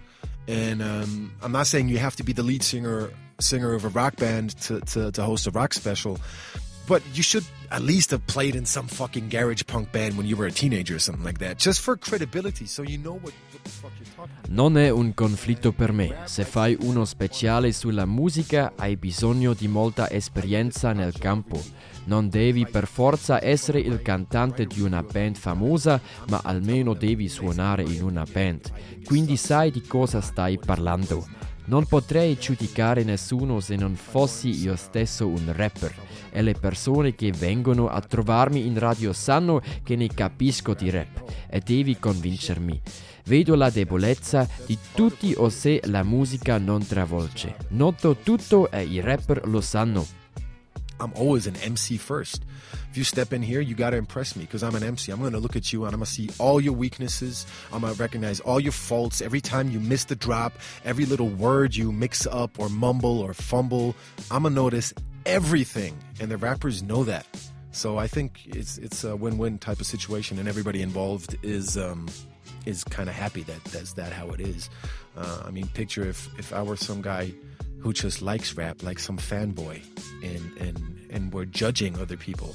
And 0.47 0.83
um, 0.83 1.33
I'm 1.43 1.53
not 1.53 1.67
saying 1.67 1.89
you 1.89 1.99
have 1.99 2.17
to 2.17 2.23
be 2.23 2.33
the 2.33 2.43
lead 2.43 2.63
singer 2.63 3.11
singer 3.41 3.75
of 3.75 3.85
a 3.85 3.89
rock 3.89 4.17
band 4.17 4.57
to, 4.63 4.81
to, 4.81 5.11
to 5.11 5.23
host 5.23 5.47
a 5.47 5.51
rock 5.51 5.75
special, 5.75 6.19
but 6.87 7.03
you 7.15 7.23
should 7.23 7.45
at 7.71 7.83
least 7.83 8.11
have 8.11 8.27
played 8.27 8.55
in 8.55 8.65
some 8.65 8.87
fucking 8.87 9.29
garage 9.29 9.63
punk 9.67 9.91
band 9.93 10.17
when 10.17 10.27
you 10.27 10.37
were 10.37 10.49
a 10.49 10.53
teenager 10.53 10.97
or 10.97 11.01
something 11.01 11.25
like 11.25 11.39
that, 11.39 11.59
just 11.59 11.81
for 11.81 11.97
credibility, 11.97 12.67
so 12.67 12.83
you 12.83 12.99
know 12.99 13.15
what, 13.15 13.33
what 13.53 13.65
the 13.65 13.71
fuck 13.71 13.93
you're 13.99 14.15
talking 14.15 14.35
about. 14.37 14.51
Non 14.51 14.77
è 14.77 14.91
un 14.91 15.15
conflitto 15.15 15.73
per 15.73 15.93
me. 15.93 16.15
Se 16.25 16.45
fai 16.45 16.77
uno 16.81 17.05
speciale 17.05 17.73
sulla 17.73 18.07
musica 18.07 18.73
hai 18.77 18.97
bisogno 18.97 19.55
di 19.55 19.69
molta 19.69 20.11
esperienza 20.11 20.93
nel 20.93 21.17
campo. 21.19 21.63
Non 22.07 22.29
devi 22.29 22.67
per 22.67 22.87
forza 22.87 23.43
essere 23.43 23.81
il 23.81 24.03
cantante 24.03 24.67
di 24.67 24.81
una 24.81 25.03
band 25.03 25.37
famosa, 25.37 26.01
ma 26.29 26.41
almeno 26.45 26.93
devi 26.93 27.29
suonare 27.29 27.83
in 27.83 28.03
una 28.03 28.27
band. 28.31 28.71
Quindi 29.05 29.37
sai 29.37 29.71
di 29.71 29.83
cosa 29.83 30.21
stai 30.21 30.59
parlando. 30.59 31.27
Non 31.67 31.87
potrei 31.87 32.37
giudicare 32.39 33.05
nessuno 33.05 33.61
se 33.61 33.77
non 33.77 33.95
fossi 33.95 34.51
io 34.51 34.77
stesso 34.77 35.27
un 35.27 35.53
rapper. 35.53 35.95
E 36.31 36.43
le 36.43 36.53
persone 36.53 37.15
che 37.15 37.33
vengono 37.33 37.89
a 37.89 38.01
trovarmi 38.01 38.67
in 38.67 38.79
radio 38.79 39.13
sanno 39.13 39.63
che 39.83 39.97
ne 39.97 40.09
capisco 40.09 40.75
di 40.75 40.91
rap. 40.91 41.25
E 41.49 41.61
devi 41.61 41.99
convincermi. 41.99 42.81
Vedo 43.27 43.55
la 43.55 43.71
debolezza 43.71 44.47
di 44.67 44.77
tutti 44.95 45.33
o 45.37 45.49
se 45.49 45.81
la 45.85 46.03
musica 46.03 46.59
non 46.59 46.87
travolge. 46.87 47.57
Noto 47.69 48.17
tutto 48.17 48.71
e 48.71 48.83
i 48.85 49.01
rapper 49.01 49.47
lo 49.47 49.63
sanno. 49.63 50.07
I'm 51.01 51.13
always 51.17 51.47
an 51.47 51.55
MC 51.55 51.97
first. 51.97 52.43
If 52.95 52.99
you 52.99 53.03
step 53.03 53.33
in 53.33 53.43
here, 53.43 53.61
you 53.61 53.75
gotta 53.75 53.97
impress 53.97 54.37
me 54.37 54.45
because 54.45 54.63
I'm 54.63 54.77
an 54.77 54.85
MC. 54.85 55.11
I'm 55.11 55.21
gonna 55.21 55.41
look 55.41 55.57
at 55.57 55.73
you 55.73 55.85
and 55.85 55.93
I'm 55.93 55.99
gonna 55.99 56.07
see 56.07 56.31
all 56.39 56.61
your 56.61 56.75
weaknesses. 56.75 57.45
I'm 57.73 57.81
gonna 57.81 57.95
recognize 57.95 58.39
all 58.39 58.61
your 58.61 58.71
faults. 58.71 59.21
Every 59.21 59.41
time 59.41 59.69
you 59.69 59.81
miss 59.81 60.05
the 60.05 60.15
drop, 60.15 60.53
every 60.85 61.05
little 61.05 61.27
word 61.29 61.75
you 61.75 61.91
mix 61.91 62.25
up 62.25 62.57
or 62.57 62.69
mumble 62.69 63.19
or 63.19 63.35
fumble, 63.35 63.97
I'm 64.31 64.45
gonna 64.45 64.55
notice 64.55 64.95
everything. 65.27 65.99
And 66.21 66.31
the 66.31 66.37
rappers 66.37 66.85
know 66.85 67.03
that. 67.03 67.27
So 67.73 67.99
I 67.99 68.07
think 68.07 68.43
it's 68.47 68.79
it's 68.79 69.03
a 69.03 69.17
win-win 69.17 69.59
type 69.59 69.81
of 69.81 69.87
situation, 69.87 70.39
and 70.39 70.49
everybody 70.49 70.81
involved 70.81 71.37
is 71.43 71.77
um, 71.77 72.07
is 72.65 72.85
kind 72.85 73.09
of 73.09 73.17
happy 73.17 73.43
that 73.43 73.65
that's 73.65 73.95
that 73.95 74.13
how 74.13 74.29
it 74.29 74.41
is. 74.41 74.71
Uh, 75.17 75.43
I 75.45 75.51
mean, 75.51 75.67
picture 75.67 76.07
if 76.07 76.29
if 76.39 76.53
I 76.53 76.63
were 76.63 76.77
some 76.77 77.03
guy 77.03 77.35
who 77.81 77.93
just 77.93 78.23
likes 78.23 78.55
rap, 78.57 78.85
like 78.85 79.01
some 79.01 79.19
fanboy, 79.19 79.83
and 80.23 80.59
and 80.59 81.09
and 81.11 81.33
we're 81.33 81.45
judging 81.45 81.99
other 81.99 82.17
people, 82.17 82.55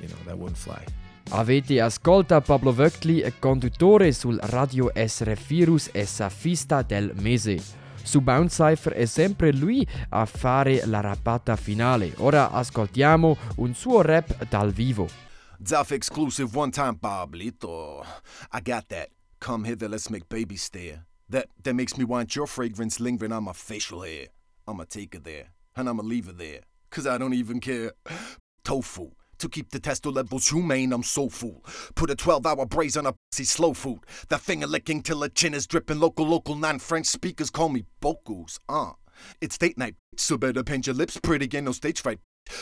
you 0.00 0.08
know, 0.08 0.18
that 0.24 0.36
wouldn't 0.36 0.58
fly. 0.58 0.84
Avete 1.32 1.80
ascolta 1.80 2.40
Pablo 2.40 2.72
Vöckli, 2.72 3.32
conduttore 3.38 4.12
sul 4.12 4.38
radio 4.42 4.90
SRF 4.92 5.46
Virus 5.46 5.88
e 5.92 6.04
safista 6.04 6.82
del 6.82 7.12
mese. 7.20 7.78
Su 8.02 8.20
Bounce 8.20 8.56
Cypher 8.56 8.94
è 8.94 9.04
sempre 9.04 9.52
lui 9.52 9.86
a 10.08 10.24
fare 10.24 10.84
la 10.86 11.00
rappata 11.00 11.54
finale. 11.54 12.12
Ora 12.16 12.50
ascoltiamo 12.50 13.36
un 13.56 13.74
suo 13.74 14.00
rap 14.02 14.48
dal 14.48 14.72
vivo. 14.72 15.08
Duff 15.58 15.92
exclusive 15.92 16.56
one 16.56 16.70
time 16.70 16.96
Pablito. 16.98 18.02
I 18.52 18.60
got 18.62 18.88
that. 18.88 19.10
Come 19.38 19.64
hither, 19.68 19.88
let's 19.88 20.08
make 20.08 20.26
baby 20.28 20.56
stare. 20.56 21.06
That 21.28 21.46
that 21.62 21.74
makes 21.74 21.96
me 21.96 22.04
want 22.04 22.34
your 22.34 22.48
fragrance 22.48 22.98
lingering 22.98 23.32
on 23.32 23.44
my 23.44 23.52
facial 23.52 24.02
hair. 24.02 24.28
I'ma 24.66 24.84
take 24.88 25.14
her 25.14 25.22
there, 25.22 25.52
and 25.76 25.88
I'ma 25.88 26.02
leave 26.02 26.26
her 26.26 26.36
there. 26.36 26.62
Cause 26.90 27.06
I 27.06 27.18
don't 27.18 27.34
even 27.34 27.60
care. 27.60 27.92
Tofu. 28.64 29.10
To 29.40 29.48
keep 29.48 29.70
the 29.70 29.80
testo 29.80 30.14
levels 30.14 30.48
humane, 30.48 30.92
I'm 30.92 31.02
so 31.02 31.30
full. 31.30 31.64
Put 31.94 32.10
a 32.10 32.14
12 32.14 32.44
hour 32.44 32.66
braise 32.66 32.94
on 32.98 33.06
a 33.06 33.14
pussy 33.32 33.44
slow 33.44 33.72
food. 33.72 34.00
The 34.28 34.36
finger 34.36 34.66
licking 34.66 35.02
till 35.02 35.22
her 35.22 35.30
chin 35.30 35.54
is 35.54 35.66
dripping. 35.66 35.98
Local, 35.98 36.26
local 36.26 36.54
non 36.54 36.78
French 36.78 37.06
speakers 37.06 37.48
call 37.48 37.70
me 37.70 37.84
vocals. 38.02 38.60
Uh. 38.68 38.92
It's 39.40 39.56
date 39.56 39.78
night, 39.78 39.96
so 40.16 40.36
better 40.36 40.62
paint 40.62 40.86
your 40.86 40.94
lips 40.94 41.18
pretty, 41.18 41.48
ain't 41.56 41.66
no 41.66 41.72
stage 41.72 42.02
fright. 42.02 42.18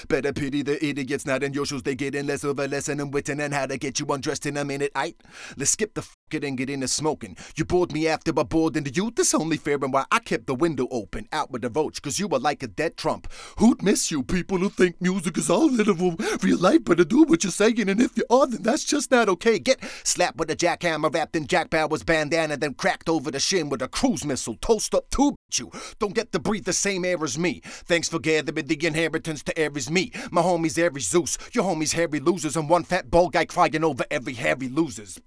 Better 0.08 0.32
pity 0.32 0.62
the 0.62 0.84
idiots 0.84 1.26
not 1.26 1.42
in 1.42 1.52
your 1.52 1.66
shoes. 1.66 1.82
They 1.82 1.94
getting 1.94 2.26
less 2.26 2.44
of 2.44 2.58
a 2.58 2.66
lesson 2.66 3.00
in 3.00 3.10
witten 3.10 3.42
and 3.42 3.54
how 3.54 3.66
to 3.66 3.78
get 3.78 3.98
you 4.00 4.06
undressed 4.06 4.46
in 4.46 4.56
a 4.56 4.64
minute. 4.64 4.92
Aight, 4.94 5.16
let's 5.56 5.72
skip 5.72 5.94
the 5.94 6.00
f 6.00 6.14
it 6.30 6.44
and 6.44 6.58
get 6.58 6.68
into 6.68 6.88
smoking. 6.88 7.36
You 7.56 7.64
bored 7.64 7.92
me 7.92 8.06
after 8.06 8.32
I 8.38 8.42
bored 8.42 8.76
into 8.76 8.90
you. 8.90 9.10
This 9.10 9.34
only 9.34 9.56
fair 9.56 9.76
and 9.76 9.92
why 9.92 10.04
I 10.10 10.18
kept 10.18 10.46
the 10.46 10.54
window 10.54 10.86
open 10.90 11.26
out 11.32 11.50
with 11.50 11.62
the 11.62 11.70
roach. 11.70 12.02
Cause 12.02 12.18
you 12.18 12.28
were 12.28 12.38
like 12.38 12.62
a 12.62 12.66
dead 12.66 12.96
Trump. 12.96 13.30
Who'd 13.58 13.82
miss 13.82 14.10
you? 14.10 14.22
People 14.22 14.58
who 14.58 14.68
think 14.68 15.00
music 15.00 15.38
is 15.38 15.50
all 15.50 15.70
for 15.70 16.16
real 16.42 16.58
life, 16.58 16.84
better 16.84 17.04
do 17.04 17.24
what 17.24 17.44
you're 17.44 17.50
saying. 17.50 17.88
And 17.88 18.00
if 18.00 18.16
you 18.16 18.24
are, 18.30 18.46
then 18.46 18.62
that's 18.62 18.84
just 18.84 19.10
not 19.10 19.28
okay. 19.28 19.58
Get 19.58 19.82
slapped 20.04 20.36
with 20.36 20.50
a 20.50 20.56
jackhammer 20.56 21.12
wrapped 21.12 21.36
in 21.36 21.46
Jack 21.46 21.70
Bauer's 21.70 22.02
bandana, 22.02 22.56
then 22.56 22.74
cracked 22.74 23.08
over 23.08 23.30
the 23.30 23.40
shin 23.40 23.68
with 23.68 23.82
a 23.82 23.88
cruise 23.88 24.24
missile. 24.24 24.56
Toast 24.60 24.94
up 24.94 25.08
to 25.10 25.34
you. 25.56 25.70
Don't 25.98 26.14
get 26.14 26.32
to 26.32 26.38
breathe 26.38 26.64
the 26.64 26.72
same 26.72 27.04
air 27.04 27.22
as 27.24 27.38
me. 27.38 27.60
Thanks 27.64 28.08
for 28.08 28.18
gathering 28.18 28.66
the 28.66 28.86
inheritance 28.86 29.42
to 29.44 29.58
Aries 29.58 29.90
me. 29.90 30.12
My 30.30 30.42
homies 30.42 30.78
Aries 30.78 31.08
Zeus. 31.08 31.38
Your 31.52 31.64
homies 31.64 31.94
Harry 31.94 32.20
losers. 32.20 32.56
And 32.56 32.68
one 32.68 32.84
fat 32.84 33.10
bald 33.10 33.32
guy 33.32 33.46
crying 33.46 33.84
over 33.84 34.04
every 34.10 34.34
Harry 34.34 34.68
losers. 34.68 35.18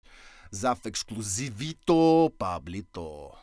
Zaf 0.54 0.84
exclusivito 0.84 2.30
Pablito. 2.38 3.41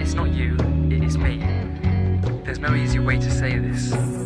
It's 0.00 0.14
not 0.14 0.32
you, 0.32 0.54
it 0.88 1.02
is 1.02 1.18
me. 1.18 1.38
There's 2.44 2.60
no 2.60 2.74
easy 2.76 3.00
way 3.00 3.18
to 3.18 3.28
say 3.28 3.58
this. 3.58 4.25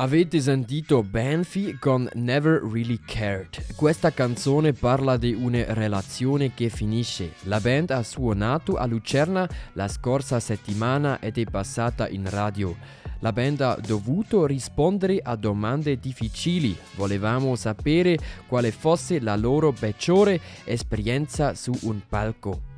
Avete 0.00 0.40
sentito 0.40 1.02
Banfi 1.02 1.76
con 1.78 2.08
Never 2.14 2.62
Really 2.62 3.00
Cared. 3.04 3.74
Questa 3.76 4.10
canzone 4.10 4.72
parla 4.72 5.18
di 5.18 5.34
una 5.34 5.74
relazione 5.74 6.54
che 6.54 6.70
finisce. 6.70 7.34
La 7.42 7.60
band 7.60 7.90
ha 7.90 8.02
suonato 8.02 8.76
a 8.76 8.86
Lucerna 8.86 9.46
la 9.74 9.88
scorsa 9.88 10.40
settimana 10.40 11.20
ed 11.20 11.36
è 11.36 11.44
passata 11.44 12.08
in 12.08 12.30
radio. 12.30 12.74
La 13.18 13.30
band 13.34 13.60
ha 13.60 13.78
dovuto 13.78 14.46
rispondere 14.46 15.20
a 15.22 15.36
domande 15.36 15.98
difficili. 15.98 16.74
Volevamo 16.94 17.54
sapere 17.54 18.16
quale 18.46 18.70
fosse 18.70 19.20
la 19.20 19.36
loro 19.36 19.70
peggiore 19.70 20.40
esperienza 20.64 21.54
su 21.54 21.76
un 21.82 22.00
palco. 22.08 22.69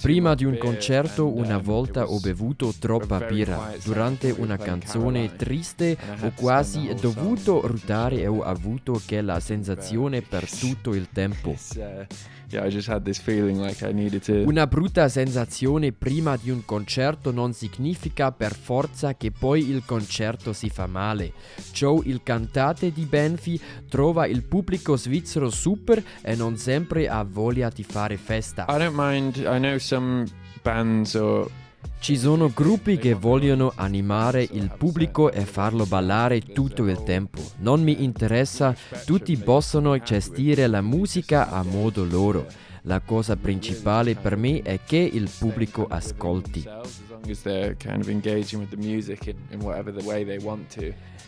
Prima 0.00 0.34
di 0.34 0.44
un 0.44 0.56
concerto 0.58 1.34
una 1.34 1.56
um, 1.56 1.62
volta 1.62 2.04
ho 2.04 2.20
bevuto 2.20 2.68
a 2.68 2.72
troppa 2.78 3.18
birra. 3.18 3.74
Durante 3.82 4.30
una 4.30 4.56
canzone 4.56 5.34
triste 5.34 5.96
ho 6.20 6.32
quasi 6.36 6.94
dovuto 7.00 7.60
song 7.60 7.64
ruttare 7.64 8.20
e 8.20 8.26
ho 8.26 8.42
avuto 8.42 9.00
quella 9.06 9.40
sensazione 9.40 10.22
per 10.22 10.48
tutto 10.48 10.94
il 10.94 11.08
tempo. 11.12 11.56
Uh. 11.76 12.06
Una 14.46 14.66
brutta 14.66 15.06
sensazione 15.10 15.92
prima 15.92 16.34
di 16.36 16.48
un 16.48 16.64
concerto 16.64 17.30
non 17.30 17.52
significa 17.52 18.32
per 18.32 18.54
forza 18.54 19.16
che 19.16 19.30
poi 19.30 19.68
il 19.68 19.82
concerto 19.84 20.54
si 20.54 20.70
fa 20.70 20.86
male. 20.86 21.32
Joe, 21.74 22.00
il 22.06 22.22
cantante 22.22 22.90
di 22.90 23.04
Banfi, 23.04 23.60
trova 23.90 24.26
il 24.26 24.44
pubblico 24.44 24.96
svizzero 24.96 25.50
super 25.50 26.02
e 26.22 26.34
non 26.36 26.56
sempre 26.56 27.06
ha 27.06 27.22
voglia 27.48 27.70
di 27.70 27.82
fare 27.82 28.16
festa. 28.18 28.66
I 28.68 28.76
don't 28.78 28.92
mind. 28.94 29.36
I 29.36 29.58
know 29.58 29.78
some 29.78 30.26
bands 30.62 31.14
or 31.14 31.50
Ci 32.00 32.16
sono 32.16 32.50
gruppi 32.52 32.96
che 32.96 33.14
vogliono 33.14 33.72
animare 33.74 34.42
il 34.42 34.72
pubblico 34.76 35.32
e 35.32 35.44
farlo 35.44 35.84
ballare 35.84 36.40
tutto 36.40 36.86
il 36.86 37.02
tempo. 37.02 37.40
Non 37.58 37.82
mi 37.82 38.04
interessa, 38.04 38.74
tutti 39.04 39.36
possono 39.36 39.96
gestire 39.98 40.66
la 40.66 40.80
musica 40.80 41.50
a 41.50 41.62
modo 41.62 42.04
loro. 42.04 42.46
La 42.82 43.00
cosa 43.00 43.36
principale 43.36 44.14
per 44.14 44.36
me 44.36 44.62
è 44.62 44.80
che 44.84 44.96
il 44.96 45.28
pubblico 45.38 45.86
ascolti. 45.88 46.64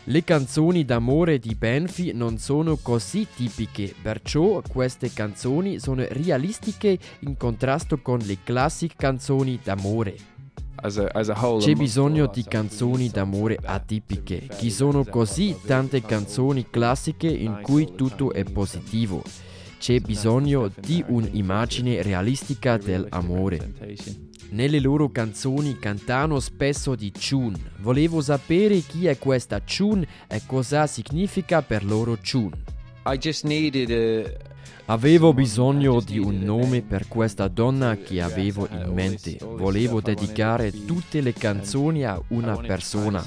Le 0.05 0.23
canzoni 0.23 0.85
d'amore 0.85 1.37
di 1.37 1.55
Banfi 1.55 2.11
non 2.13 2.37
sono 2.37 2.77
così 2.77 3.27
tipiche, 3.35 3.93
perciò 4.01 4.61
queste 4.67 5.11
canzoni 5.13 5.79
sono 5.79 6.03
realistiche 6.09 6.97
in 7.19 7.37
contrasto 7.37 7.99
con 7.99 8.17
le 8.19 8.37
classiche 8.43 8.95
canzoni 8.97 9.59
d'amore. 9.61 10.15
C'è 11.59 11.73
bisogno 11.75 12.25
di 12.25 12.43
canzoni 12.43 13.09
d'amore 13.09 13.59
atipiche. 13.63 14.47
Ci 14.57 14.71
sono 14.71 15.03
così 15.03 15.55
tante 15.63 16.01
canzoni 16.01 16.67
classiche 16.71 17.27
in 17.27 17.59
cui 17.61 17.93
tutto 17.95 18.33
è 18.33 18.43
positivo. 18.43 19.21
C'è 19.81 19.99
bisogno 19.99 20.71
di 20.79 21.03
un'immagine 21.07 22.03
realistica 22.03 22.77
dell'amore. 22.77 23.73
Nelle 24.49 24.79
loro 24.79 25.09
canzoni 25.09 25.79
cantano 25.79 26.39
spesso 26.39 26.93
di 26.93 27.11
Chun. 27.11 27.55
Volevo 27.79 28.21
sapere 28.21 28.81
chi 28.81 29.07
è 29.07 29.17
questa 29.17 29.59
Chun 29.59 30.05
e 30.27 30.41
cosa 30.45 30.85
significa 30.85 31.63
per 31.63 31.83
loro 31.83 32.15
Chun. 32.17 32.51
I 33.05 33.17
just 33.17 33.45
needed 33.45 33.89
a. 33.89 34.49
Avevo 34.85 35.33
bisogno 35.33 36.01
di 36.01 36.19
un 36.19 36.39
nome 36.39 36.81
per 36.81 37.07
questa 37.07 37.47
donna 37.47 37.95
che 37.95 38.21
avevo 38.21 38.67
in 38.69 38.91
mente. 38.93 39.37
Volevo 39.39 40.01
dedicare 40.01 40.71
tutte 40.85 41.21
le 41.21 41.31
canzoni 41.31 42.03
a 42.03 42.21
una 42.29 42.57
persona. 42.57 43.23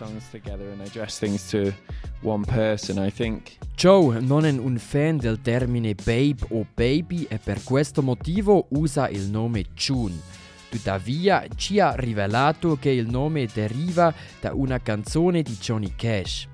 Joe 3.74 4.20
non 4.20 4.44
è 4.44 4.50
un 4.50 4.76
fan 4.78 5.16
del 5.16 5.40
termine 5.40 5.94
babe 5.94 6.46
o 6.50 6.66
baby 6.74 7.26
e 7.28 7.38
per 7.38 7.62
questo 7.62 8.02
motivo 8.02 8.66
usa 8.70 9.08
il 9.08 9.30
nome 9.30 9.64
Chun. 9.74 10.20
Tuttavia 10.68 11.46
ci 11.56 11.80
ha 11.80 11.94
rivelato 11.94 12.76
che 12.78 12.90
il 12.90 13.08
nome 13.08 13.48
deriva 13.52 14.12
da 14.38 14.52
una 14.52 14.80
canzone 14.80 15.40
di 15.42 15.56
Johnny 15.58 15.94
Cash. 15.96 16.46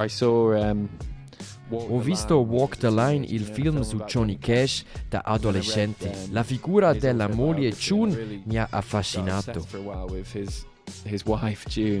I 0.00 0.08
saw. 0.08 0.52
Um, 0.52 0.88
Ho 1.74 1.98
visto 2.00 2.36
Walk 2.36 2.76
the 2.76 2.90
Line, 2.90 3.24
il 3.24 3.44
film 3.44 3.80
su 3.80 3.96
Johnny 4.04 4.36
Cash 4.36 4.84
da 5.08 5.22
adolescente. 5.24 6.12
La 6.30 6.42
figura 6.42 6.92
della 6.92 7.28
moglie 7.28 7.74
Chun 7.74 8.42
mi 8.44 8.58
ha 8.58 8.68
affascinato. 8.70 9.66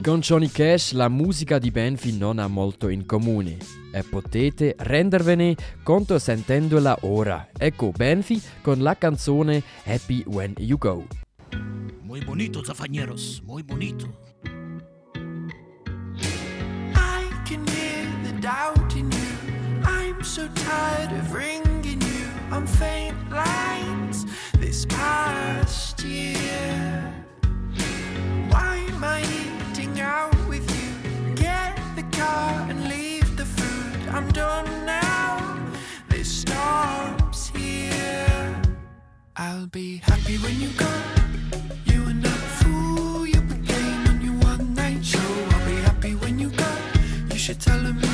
Con 0.02 0.20
Johnny 0.20 0.48
Cash 0.48 0.92
la 0.92 1.08
musica 1.08 1.58
di 1.58 1.70
Banfi 1.70 2.18
non 2.18 2.38
ha 2.38 2.48
molto 2.48 2.88
in 2.88 3.06
comune 3.06 3.56
e 3.92 4.02
potete 4.02 4.74
rendervene 4.76 5.56
conto 5.82 6.18
sentendola 6.18 6.98
ora. 7.02 7.48
Ecco 7.56 7.92
Banfi 7.92 8.42
con 8.60 8.82
la 8.82 8.98
canzone 8.98 9.62
Happy 9.84 10.22
When 10.26 10.52
You 10.58 10.76
Go. 10.76 11.06
Muy 12.02 12.22
bonito, 12.22 12.62
zafañeros, 12.62 13.40
muy 13.42 13.62
bonito. 13.62 14.31
I'm 20.22 20.28
so 20.28 20.46
tired 20.54 21.10
of 21.10 21.34
ringing 21.34 22.00
you 22.00 22.26
on 22.52 22.64
faint 22.64 23.16
lines 23.32 24.24
this 24.60 24.86
past 24.86 26.00
year. 26.04 27.12
Why 28.48 28.76
am 28.88 29.02
I 29.02 29.22
eating 29.22 29.98
out 29.98 30.32
with 30.46 30.64
you? 30.78 31.34
Get 31.34 31.76
the 31.96 32.04
car 32.16 32.52
and 32.70 32.88
leave 32.88 33.36
the 33.36 33.44
food. 33.44 34.08
I'm 34.14 34.30
done 34.30 34.86
now. 34.86 35.58
This 36.08 36.30
stops 36.42 37.48
here. 37.48 38.62
I'll 39.34 39.66
be 39.66 39.96
happy 39.96 40.36
when 40.38 40.60
you 40.60 40.70
go. 40.76 40.92
You 41.84 42.00
and 42.06 42.22
that 42.22 42.42
fool 42.60 43.26
you 43.26 43.40
became 43.40 44.06
on 44.06 44.20
your 44.24 44.34
one 44.34 44.72
night 44.72 45.04
show. 45.04 45.18
I'll 45.50 45.66
be 45.66 45.80
happy 45.80 46.14
when 46.14 46.38
you 46.38 46.50
go. 46.50 46.72
You 47.32 47.38
should 47.38 47.58
tell 47.58 47.80
them 47.80 48.11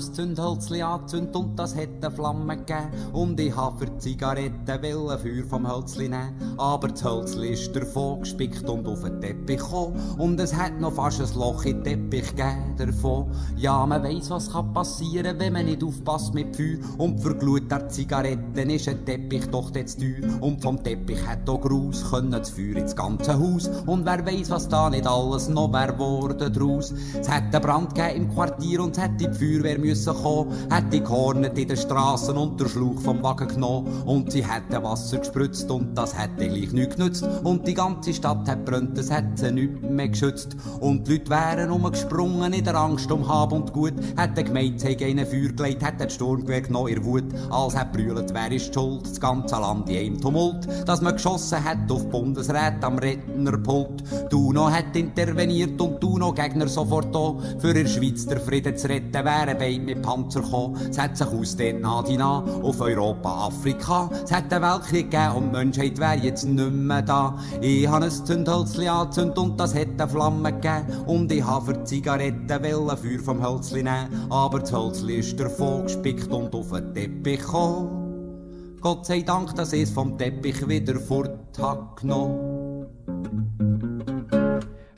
was 0.00 0.09
Zündhölzli 0.20 0.82
angezündet 0.82 1.34
und 1.34 1.58
das 1.58 1.74
hat 1.74 1.88
eine 2.02 2.10
Flamme 2.10 2.58
gegeben. 2.58 2.90
Und 3.14 3.40
ich 3.40 3.56
habe 3.56 3.78
für 3.78 3.86
die 3.86 3.98
Zigaretten 3.98 4.66
wollen 4.66 5.18
Feuer 5.18 5.44
vom 5.48 5.66
Hölzli 5.66 6.10
nehmen. 6.10 6.34
Aber 6.58 6.88
das 6.88 7.02
Hölzli 7.02 7.48
ist 7.54 7.74
davon 7.74 8.20
gespickt 8.20 8.68
und 8.68 8.86
auf 8.86 9.02
den 9.02 9.18
Teppich 9.20 9.58
gekommen. 9.58 9.98
Und 10.18 10.38
es 10.38 10.54
hat 10.54 10.78
noch 10.78 10.92
fast 10.92 11.22
ein 11.22 11.38
Loch 11.38 11.64
in 11.64 11.82
den 11.82 12.10
Teppich 12.10 12.36
gegeben 12.36 12.74
davon. 12.76 13.30
Ja, 13.56 13.86
man 13.86 14.02
weiss, 14.02 14.28
was 14.28 14.52
kann 14.52 14.74
passieren, 14.74 15.38
wenn 15.38 15.54
man 15.54 15.64
nicht 15.64 15.82
aufpasst 15.82 16.34
mit 16.34 16.54
Feuer. 16.54 16.76
Und 16.98 17.20
für 17.20 17.34
Glut 17.34 17.70
der 17.70 17.88
Zigaretten 17.88 18.68
ist 18.68 18.88
ein 18.88 19.02
Teppich 19.06 19.46
doch 19.46 19.74
jetzt 19.74 20.00
teuer. 20.00 20.42
Und 20.42 20.60
vom 20.60 20.82
Teppich 20.82 21.26
hat 21.26 21.48
auch 21.48 21.62
Gruß 21.62 22.10
können 22.10 22.32
das 22.32 22.50
Feuer 22.50 22.76
ins 22.76 22.94
ganze 22.94 23.38
Haus. 23.38 23.70
Und 23.86 24.04
wer 24.04 24.26
weiss, 24.26 24.50
was 24.50 24.68
da 24.68 24.90
nicht 24.90 25.06
alles 25.06 25.48
noch 25.48 25.72
wär 25.72 25.98
worden 25.98 26.52
draus. 26.52 26.92
Es 27.18 27.28
hat 27.30 27.54
einen 27.54 27.62
Brand 27.62 27.94
gegeben 27.94 28.24
im 28.24 28.34
Quartier 28.34 28.82
und 28.82 28.98
es 28.98 29.02
hat 29.02 29.18
die 29.18 29.28
Feuerwehr 29.28 29.78
müssen 29.78 30.09
kommen. 30.14 30.52
Hat 30.70 30.92
die 30.92 31.00
gehornet 31.00 31.58
in 31.58 31.68
den 31.68 31.76
Straßen 31.76 32.36
und 32.36 32.60
der 32.60 32.68
Schluch 32.68 33.00
vom 33.00 33.22
Wagen 33.22 33.48
genommen. 33.48 34.02
Und 34.04 34.32
sie 34.32 34.44
hätten 34.44 34.82
Wasser 34.82 35.18
gespritzt 35.18 35.70
und 35.70 35.96
das 35.96 36.18
hätte 36.18 36.48
gleich 36.48 36.72
nichts 36.72 36.96
genützt. 36.96 37.24
Und 37.44 37.66
die 37.66 37.74
ganze 37.74 38.14
Stadt 38.14 38.48
hat 38.48 38.64
brennt, 38.64 38.96
es 38.98 39.10
hat 39.10 39.38
sie 39.38 39.52
nicht 39.52 39.82
mehr 39.82 40.08
geschützt. 40.08 40.56
Und 40.80 41.06
die 41.06 41.12
Leute 41.12 41.30
wären 41.30 41.70
umgesprungen 41.70 42.52
in 42.52 42.64
der 42.64 42.74
Angst 42.74 43.10
um 43.10 43.28
Hab 43.28 43.52
und 43.52 43.72
Gut. 43.72 43.94
Hat 44.16 44.36
der 44.36 44.44
Gemeinde 44.44 44.78
sich 44.78 45.00
in 45.00 45.18
ein 45.18 45.26
Feuer 45.26 45.48
gelegt, 45.48 45.84
hat 45.84 46.00
den 46.00 46.10
Sturmgewehr 46.10 46.62
genommen 46.62 46.88
in 46.88 47.04
Wut. 47.04 47.24
Als 47.50 47.76
hat 47.76 47.92
brüllt, 47.92 48.32
wer 48.32 48.52
ist 48.52 48.68
die 48.68 48.74
schuld? 48.74 49.02
Das 49.02 49.20
ganze 49.20 49.56
Land 49.56 49.88
in 49.88 49.96
einem 49.96 50.20
Tumult. 50.20 50.68
Dass 50.86 51.00
man 51.00 51.14
geschossen 51.14 51.62
hat 51.64 51.90
auf 51.90 52.08
Bundesrat 52.08 52.84
am 52.84 52.98
Rednerpult. 52.98 54.02
Duno 54.30 54.70
hat 54.70 54.94
interveniert 54.96 55.80
und 55.80 56.02
Duno 56.02 56.32
Gegner 56.32 56.68
sofort 56.68 57.14
da. 57.14 57.34
Für 57.58 57.74
der 57.74 57.86
Schweiz 57.86 58.26
der 58.26 58.40
Frieden 58.40 58.76
zu 58.76 58.88
retten, 58.88 59.24
wären 59.24 59.58
beide 59.58 59.80
mit 59.80 59.99
Panzer 60.02 60.40
gekommen. 60.40 60.76
Es 60.90 60.98
hat 60.98 61.16
sich 61.16 61.26
aus 61.26 61.56
den 61.56 61.80
Nadina 61.80 62.44
auf 62.62 62.80
Europa, 62.80 63.46
Afrika. 63.46 64.10
Es 64.24 64.32
hat 64.32 64.52
einen 64.52 64.64
Weltkrieg 64.64 65.10
gegeben 65.10 65.36
und 65.36 65.44
die 65.46 65.58
Menschheit 65.58 65.98
wäre 65.98 66.16
jetzt 66.16 66.44
nicht 66.44 66.72
mehr 66.72 67.02
da. 67.02 67.36
Ich 67.60 67.86
habe 67.88 68.04
ein 68.04 68.10
Zündhölzli 68.10 68.88
angezündet 68.88 69.38
und 69.38 69.58
das 69.58 69.74
hat 69.74 69.88
eine 69.98 70.08
Flamme 70.08 70.52
gegeben. 70.52 70.86
Und 71.06 71.32
ich 71.32 71.44
habe 71.44 71.66
für 71.74 71.84
Zigaretten 71.84 72.48
wollen 72.48 72.96
Feuer 72.96 73.18
vom 73.24 73.46
Hölzli 73.46 73.82
nehmen. 73.82 74.26
Aber 74.30 74.60
das 74.60 74.72
Hölzli 74.72 75.16
ist 75.16 75.38
davon 75.38 75.84
gespickt 75.84 76.32
und 76.32 76.54
auf 76.54 76.70
den 76.70 76.94
Teppich 76.94 77.40
gekommen. 77.40 78.00
Gott 78.80 79.04
sei 79.04 79.20
Dank, 79.20 79.54
dass 79.56 79.74
ich 79.74 79.82
es 79.82 79.90
vom 79.90 80.16
Teppich 80.16 80.66
wieder 80.66 80.98
fort 80.98 81.58
hab 81.58 82.00
genommen. 82.00 82.49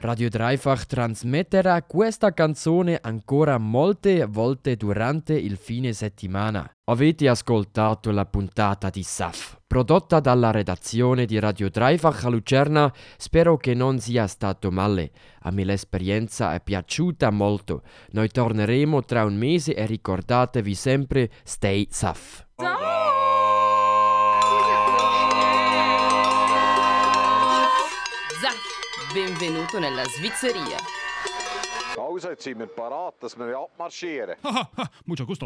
Radio 0.03 0.29
Dreifach 0.29 0.87
trasmetterà 0.87 1.81
questa 1.85 2.33
canzone 2.33 2.99
ancora 3.01 3.57
molte 3.59 4.27
volte 4.27 4.75
durante 4.75 5.33
il 5.35 5.57
fine 5.57 5.93
settimana. 5.93 6.69
Avete 6.87 7.29
ascoltato 7.29 8.11
la 8.11 8.27
puntata 8.27 8.91
di 8.91 9.05
SAF, 9.05 9.59
prodotta 9.65 10.19
dalla 10.19 10.51
redazione 10.51 11.25
di 11.25 11.39
Radio 11.39 11.71
Dreifach 11.71 12.25
a 12.25 12.31
Lucerna. 12.31 12.93
Spero 13.17 13.57
che 13.57 13.75
non 13.75 14.01
sia 14.01 14.27
stato 14.27 14.73
male. 14.73 15.13
A 15.43 15.53
me 15.53 15.63
l'esperienza 15.63 16.53
è 16.53 16.61
piaciuta 16.61 17.31
molto. 17.31 17.85
Noi 18.11 18.29
torneremo 18.29 19.05
tra 19.05 19.25
un 19.25 19.37
mese 19.37 19.73
e 19.73 19.87
ricordatevi 19.87 20.75
sempre 20.75 21.31
stay 21.45 21.87
SAF. 21.89 22.45
Benvenuto 29.13 29.79
nella 29.79 30.05
Svizzeria. 30.05 30.79
Jetzt 32.23 32.43
sind 32.45 32.59
wir 32.59 32.67
parat, 32.67 33.15
dass 33.21 33.37
wir 33.37 33.57
abmarschieren. 33.57 34.37
Mucho 35.05 35.25
gusto. 35.27 35.41